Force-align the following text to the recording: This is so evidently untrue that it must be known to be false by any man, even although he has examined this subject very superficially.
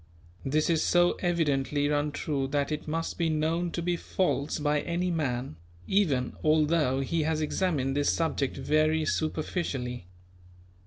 This 0.43 0.67
is 0.67 0.81
so 0.81 1.11
evidently 1.19 1.87
untrue 1.87 2.47
that 2.47 2.71
it 2.71 2.87
must 2.87 3.19
be 3.19 3.29
known 3.29 3.69
to 3.73 3.83
be 3.83 3.95
false 3.95 4.57
by 4.57 4.81
any 4.81 5.11
man, 5.11 5.57
even 5.85 6.33
although 6.43 7.01
he 7.01 7.21
has 7.21 7.39
examined 7.39 7.95
this 7.95 8.11
subject 8.11 8.57
very 8.57 9.05
superficially. 9.05 10.07